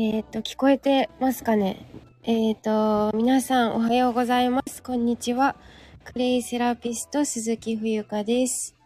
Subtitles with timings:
[0.00, 1.90] えっ、と、聞こえてますかね？
[2.22, 4.80] えっ、と、皆さんおはようございます。
[4.80, 5.56] こんにちは。
[6.04, 8.76] クレイセラピスト鈴木冬香です。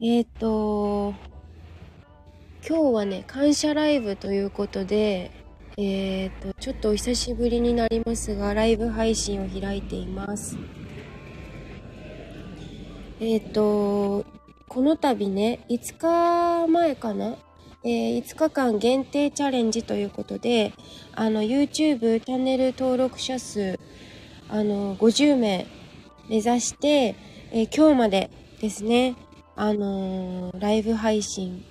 [0.00, 1.14] えっ、と、
[2.68, 5.30] 今日はね、感謝ライブということで、
[5.76, 10.58] えっ、と、ちょっとお久しぶりになりますが、ライブ配信を開いています。
[13.20, 14.26] えっ、と、
[14.66, 17.36] この度ね、5日前かな？
[17.88, 20.72] え5日間限定チャレンジということで、
[21.14, 23.78] あの、YouTube チャンネル登録者数、
[24.48, 25.66] あの、50名
[26.28, 27.14] 目指して、
[27.52, 29.14] えー今日までですね、
[29.54, 31.64] あのーライブ配信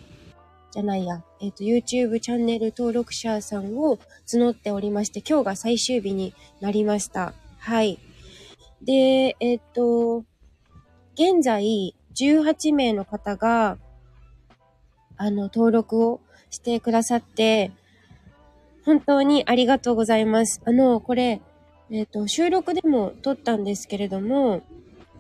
[0.71, 7.33] じゃないや、えっ、と、YouTube チャンネル登録者さんを募っておりまして、今日が最終日になりました。
[7.59, 7.99] はい。
[8.81, 10.23] で、えっ、と、
[11.15, 13.77] 現在、18名の方が、
[15.17, 17.71] あの、登録をしてくださって、
[18.85, 20.61] 本当にありがとうございます。
[20.65, 21.41] あの、これ、
[21.91, 24.61] えっ、と、収録でも撮ったんですけれども、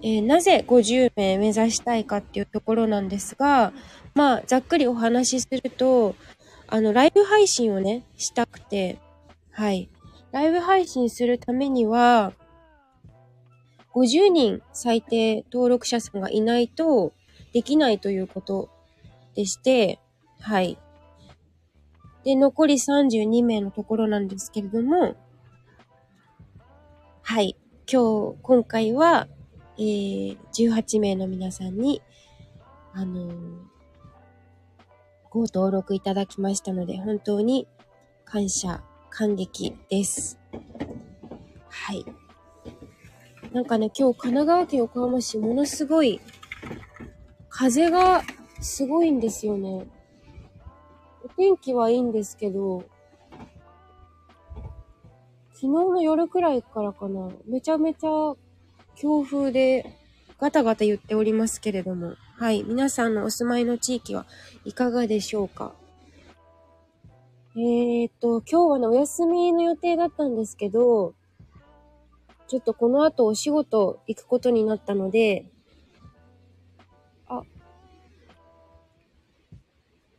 [0.01, 3.73] えーなぜ50名目指したいかっていうところなんですが、
[4.13, 6.15] まあ、ざっくりお話しすると、
[6.67, 8.99] あの、ライブ配信をね、したくて、
[9.51, 9.89] はい。
[10.31, 12.33] ライブ配信するためには、
[13.93, 17.13] 50人最低登録者さんがいないと
[17.53, 18.69] できないということ
[19.35, 19.99] でして、
[20.39, 20.77] はい。
[22.23, 25.15] で、残り32名のところなんですけれども、
[27.21, 27.55] はい。
[27.91, 29.27] 今日、今回は、
[29.77, 32.01] えー、18名の皆さんに、
[32.93, 33.75] あのー
[35.35, 37.67] ご登録いただきましたので、本当に
[38.23, 40.39] 感謝、感激です。
[41.67, 42.05] はい。
[43.51, 46.21] なんかね、今日神奈川県横浜市ものすごい
[47.49, 48.23] 風が
[48.65, 49.85] すごいんですよね。
[51.23, 52.83] お天気はいいんですけど、
[55.53, 58.33] 昨日の夜くらいからかな、めちゃめちゃ
[58.95, 59.95] 強風で
[60.39, 64.25] ガタガタ言っておりますけれども、はい、皆さんのお住まいの地域は
[64.65, 65.73] いかがでしょうか？
[67.55, 71.13] えーっと、今日はね、お休みの予定だったんですけど、
[72.47, 75.45] ちょっとこの後お仕事行くことになったので、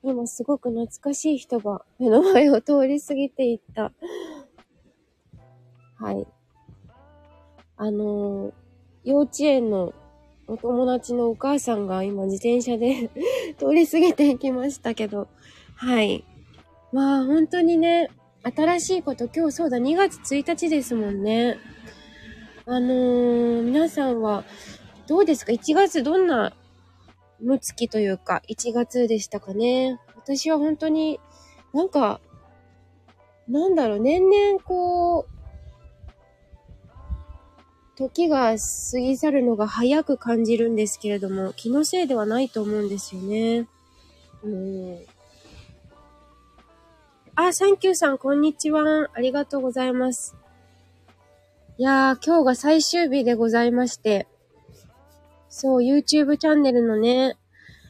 [0.07, 3.93] 今すごく懐かしい人が目の前を通り過ぎていった。
[5.99, 6.27] はい。
[7.77, 8.53] あのー
[9.03, 9.95] 幼稚園の
[10.49, 13.09] お友達のお母さんが今自転車で
[13.57, 15.29] 通り過ぎていきましたけど、
[15.77, 16.25] はい。
[16.93, 18.11] まあ本当にね、
[18.43, 21.59] 新しいこと今日そうだ2月1日ですもんね。
[22.65, 24.45] あのー皆さんは
[25.07, 26.53] どうですか ?1 月どんな
[27.41, 31.21] む月というか1月でしたかね私は本当に
[31.77, 32.21] なんか、
[33.49, 35.37] なんだろう、年々こう、
[37.97, 43.69] 時が過ぎ去るのが早く感じるんですけれども、気のせいではないと思うんですよね。
[44.43, 44.99] うん。
[47.35, 49.11] あ、サンキューさん、こんにちは。
[49.13, 50.35] ありがとうございます。
[51.77, 54.27] いやー、今日が最終日でございまして。
[55.59, 57.39] そう、YouTube チャンネルのね、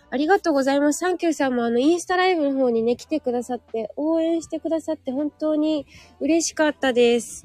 [0.08, 1.00] ありがとうございます。
[1.00, 5.84] サンキューさんもあの、インスタライブの方にね、来てくださって、応援してくださって、本当に
[6.20, 7.44] 嬉しかったです。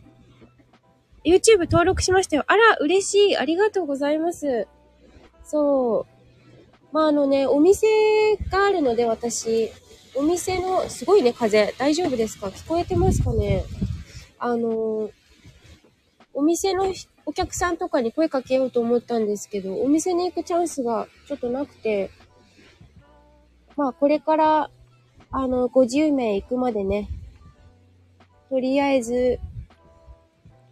[1.26, 2.44] YouTube 登録しましたよ。
[2.46, 3.38] あら、嬉しい。
[3.38, 4.68] ありがとうございます。
[5.44, 6.06] そ
[6.92, 6.94] う。
[6.94, 7.88] まあ、あのね、お店
[8.52, 9.72] があるので、私、
[10.14, 11.74] お店の、すごいね、風。
[11.80, 12.50] 大丈夫ですか？
[12.50, 13.64] 聞こえてますかね？
[14.38, 15.10] あの、
[16.36, 22.10] お店のひお客さんとかに声かけようと思ったんですけど、お店に行くチャンスがちょっとなくて、
[23.76, 24.70] まあ、これから、
[25.32, 27.10] あの、50名行くまでね、
[28.50, 29.40] とりあえず、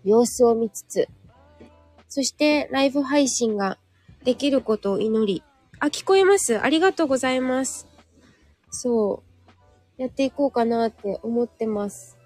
[0.04, 1.08] 様子を見つつ、
[2.08, 3.78] そしてライブ配信が
[4.24, 5.44] できることを祈り、
[5.80, 7.88] あ、聞こえますありがとうございます。
[8.70, 9.24] そ
[9.98, 10.02] う。
[10.02, 12.19] やっていこうかなって思ってます。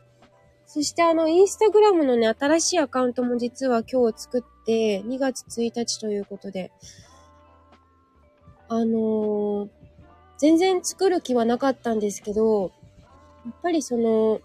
[0.74, 6.72] そしてあの、インスタグラムのね、新しいアカウントも実は今日作って、2月1日ということで、
[8.70, 9.70] あのー
[10.40, 12.72] 全然作る気はなかったんですけど、
[13.46, 14.42] やっぱりその、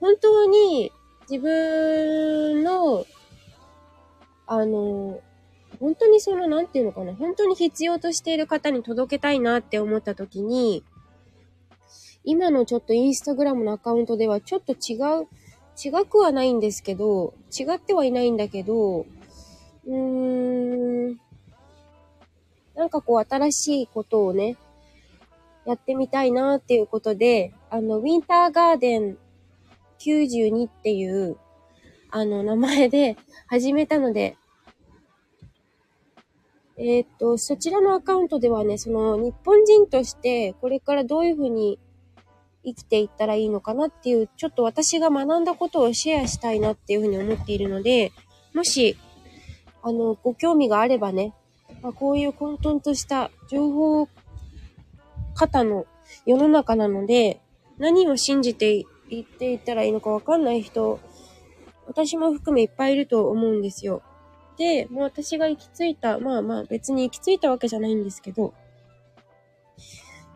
[0.00, 0.90] 本当に
[1.30, 3.06] 自分の、
[4.48, 5.20] あの、
[5.78, 10.84] 本当にその、なんていうのかな、本当に必要としている方に届けたいなって思った時に、
[12.24, 15.26] 今のちょっとインスタグラムのアカウントではちょっと違う、
[15.82, 21.20] 違くはないんですけど、違ってはいないんだけど、うーん、
[22.74, 24.56] なんかこう新しいことをね、
[25.64, 29.18] やってみたいなっていうことで、あの、ウィンターガーデン
[30.00, 31.36] 92っていう、
[32.10, 33.16] あの、名前で
[33.46, 34.36] 始めたので、
[36.76, 41.78] えー、っと、そちらのアカウントではね、その日本人としてこれからどういうふうに
[42.64, 48.12] 生きていったらいいのかなっていう、ちょっと私が学んだことをシェアしたいなっていうふうに思っているので、
[48.54, 48.96] もし、
[49.82, 51.34] あの、ご興味があればね、
[51.82, 54.08] まあ、こういう混沌とした情報
[55.34, 55.86] 方の
[56.26, 57.40] 世の中なので、
[57.78, 61.00] 何を信じて言っていったらいいのかわかんない人、
[61.86, 64.02] 私も含めいっぱいいると思うんですよ。
[64.56, 68.54] で、もう私が行き着いた、まあまあ別に行き着いたわけじゃないんですけど、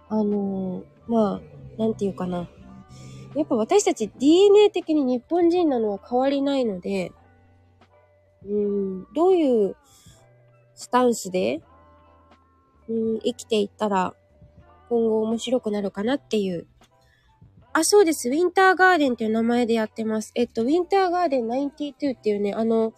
[0.09, 1.41] あのー、まあ、
[1.79, 2.49] なんていうかな。
[3.35, 7.13] やっぱ私たち DNA 的に日本人なのは変わりないので、
[8.45, 9.77] うん、どういう
[10.75, 11.61] スタンスで、
[12.89, 14.15] うん、生きていったら
[14.89, 16.67] 今後面白くなるかなっていう
[17.79, 18.31] あ、そうです。
[18.31, 20.33] ウィンターガーデンっていう名前でやってます。
[20.35, 22.95] えっと、ウィンターガーデン92っていうね、あの、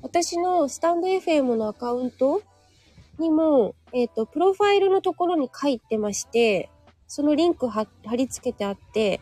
[0.00, 2.40] 私のスタンド FM のアカウント
[3.18, 6.70] にも、えっと、プロファイルのところに書いてまして、
[7.14, 7.86] そのリンク貼
[8.16, 9.20] り付けてあって、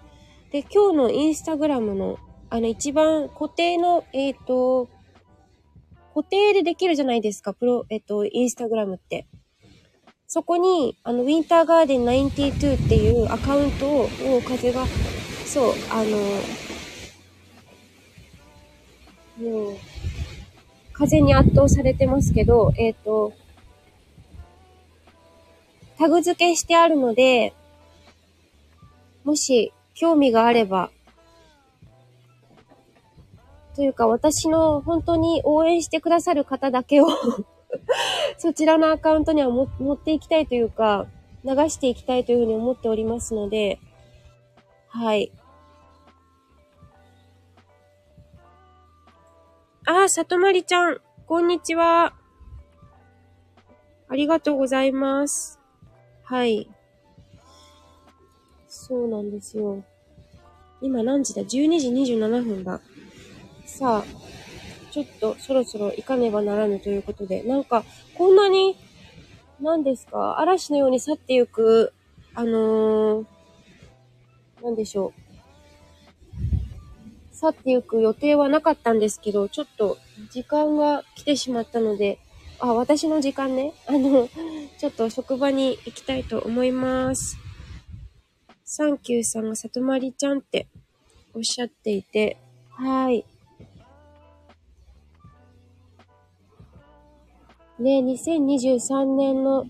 [0.53, 4.89] で、今日のインスタグラムの、あの、一番固定の、えっ、と、
[6.15, 9.27] 固定でできるじゃないですか、プロ、えっ、と、インスタグラムって。
[10.29, 14.09] そこに、あの、ウィンターガーデン92っていうアカウントを、
[14.47, 14.87] 風が、
[15.45, 16.05] そう、あ
[19.41, 19.77] の、もう、
[20.93, 23.33] 風に圧倒されてますけど、えっ、ー、と、
[25.99, 27.53] タグ付けしてあるので、
[29.25, 30.91] もし興味があれば、
[33.75, 37.07] というか私の本当に応援してくださる方だけを
[38.39, 41.07] そちらのアカウントには持っていきたいというか、
[41.45, 43.81] 流していきたいというふうに思っておりますので、
[44.89, 45.33] はい。
[49.87, 52.15] ああ、里まりちゃん、こんにちは。
[54.09, 55.61] ありがとうございます。
[56.25, 56.69] はい。
[58.91, 59.85] そうなんですよ。
[60.83, 62.81] 今何時だ ?12 時27分だ。
[63.65, 67.85] さあ、ちょっとそろそろ行かねばならぬということで、なんか、
[68.17, 68.77] こんなに、
[69.61, 71.93] 何ですか、嵐のように去ってゆく、
[72.35, 73.27] あのー、
[74.65, 75.21] なんでしょう。
[77.33, 79.99] 去ってゆく予定はなかったんですけど、ちょっと
[80.33, 82.19] 時間が来てしまったので、
[82.59, 83.73] あ、私の時間ね。
[83.87, 84.29] あの、
[84.79, 87.37] ちょっと職場に行きたいと思います。
[88.73, 90.69] サンキューさんが里まりちゃんって
[91.35, 92.37] おっしゃっていて、
[92.69, 93.27] はい。
[97.81, 99.67] ね、2023年の、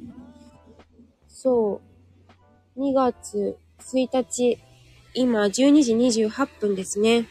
[1.29, 1.81] そ
[2.76, 4.58] う、2月1日、
[5.14, 5.50] 今12
[5.82, 5.94] 時
[6.29, 7.26] 28分ですね。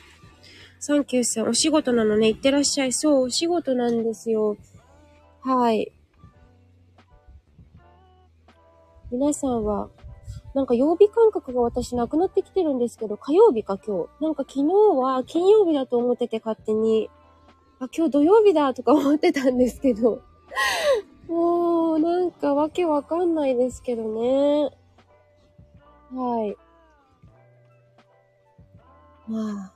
[0.79, 2.93] サンキューさん、お仕事なのね、行ってらっしゃい。
[2.93, 4.57] そう、お仕事なんですよ。
[5.41, 5.91] はい。
[9.11, 9.91] 皆さんは、
[10.55, 14.23] なんか曜日感覚が私なくなってきてるんですけど、火曜日か今日。
[14.23, 17.09] なんか昨日は金曜日だと思ってて勝手に、
[17.79, 20.21] あ、今日土曜日だとか思ってたんですけど、
[21.29, 24.71] もう、なんかわけわかんないですけどね。
[26.13, 26.57] はい。
[29.27, 29.73] まあ。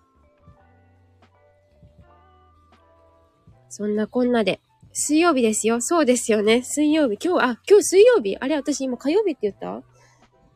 [3.70, 4.60] そんなこんなで。
[4.92, 5.82] 水曜日ですよ。
[5.82, 6.62] そうですよね。
[6.64, 7.18] 水曜日。
[7.24, 8.38] 今日、あ、今日水曜日？
[8.38, 9.84] あれ私今火曜日って言った？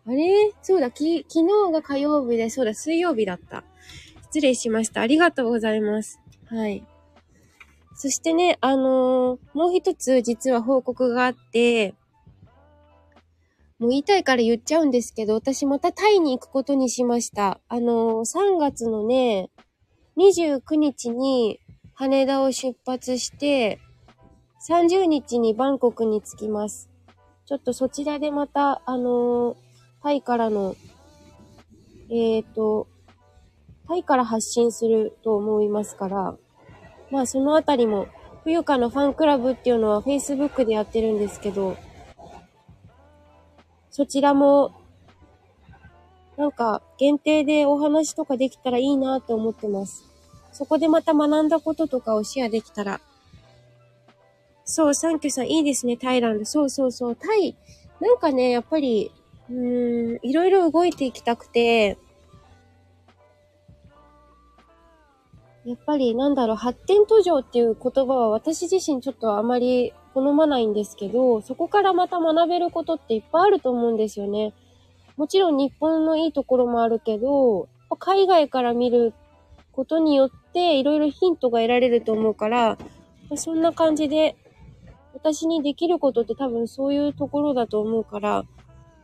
[0.07, 0.53] あれ？
[0.61, 3.63] そうだ、き、昨日が火曜日で、そうだ、水曜日だった。
[4.23, 5.01] 失礼しました。
[5.01, 6.19] ありがとうございます。
[6.45, 6.85] はい。
[7.95, 11.95] そしてね、あのー、もう一つ実は報告があって、
[13.79, 17.59] もう言いたいから言っちゃうんですけど、私またタイに行くことにしました。
[17.67, 19.49] あのー、3月のね、
[20.17, 21.59] 29日に
[21.93, 23.79] 羽田を出発して、
[24.69, 26.89] 30日にバンコクに着きます。
[27.45, 29.55] ちょっとそちらでまた、あのー、
[30.03, 30.75] タイからの、
[32.09, 32.87] えっ、ー、と、
[33.87, 36.37] タイから発信すると思いますから、
[37.11, 38.07] まあそのあたりも、
[38.43, 41.75] 冬香のファンクラブっていうのは Facebook でやってるんですけど、
[43.89, 44.73] そちらも、
[46.37, 50.05] なんか限定でお話とかできたらいいなと思ってます。
[50.51, 53.01] そこでまた学んだこととかをシェアできたら。
[54.65, 56.45] そう、サンキューさん、いいですね、タイランド。
[56.45, 57.55] そうそうそう、タイ、
[57.99, 59.11] なんかね、やっぱり、
[59.49, 61.97] うーん、いろいろ動いていきたくて、
[65.65, 74.53] やっぱりなんだろう、発展途上っていう言葉は私自身ちょっとあまり好まないんですけど、そこからまた学べることっていっぱいあると思うんですよね。
[75.17, 77.67] もちろん日本のいいところもあるけど、
[77.99, 79.13] 海外から見る
[79.71, 82.77] ことによっていろいろヒントが得られると思うから、
[83.35, 84.37] そんな感じで、
[85.13, 88.45] 私にできることって多分そういうところだと思うから、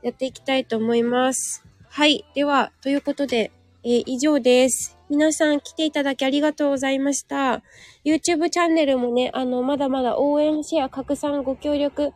[0.03, 1.65] やっていきたいと思います。
[1.89, 2.25] はい。
[2.36, 3.51] では、ということで、
[3.83, 4.98] えー、以上です。
[5.10, 7.62] 皆さん来ていただきありがとうございました。
[8.03, 12.12] YouTube チャンネルもね、あの、まだまだ応援、シェア、拡散、ご協力、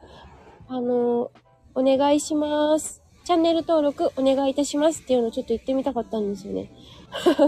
[0.68, 1.32] あの、
[1.76, 3.02] お願いします。
[3.24, 6.72] チャンネル登録お願いいたしますっていうのをちょっと言ってみたかったんですよね。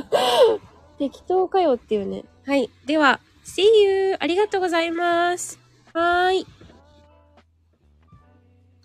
[0.99, 2.23] 適当かよっていうね。
[2.45, 2.69] はい。
[2.85, 4.15] では、See you!
[4.19, 5.59] ありがとうございます。
[5.93, 6.58] はーい。